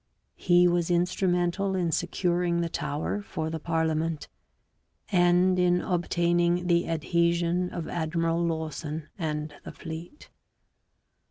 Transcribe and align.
He 0.37 0.67
was 0.67 0.89
instrumental 0.89 1.75
in 1.75 1.91
securing 1.91 2.61
the 2.61 2.69
Tower 2.69 3.21
for 3.21 3.51
the 3.51 3.59
parliament, 3.59 4.29
and 5.11 5.59
in 5.59 5.79
obtaining 5.79 6.65
the 6.65 6.89
adhesion 6.89 7.69
of 7.69 7.87
Admiral 7.87 8.43
Lawson 8.43 9.09
and 9.19 9.53
the 9.63 9.71
fleet. 9.71 10.31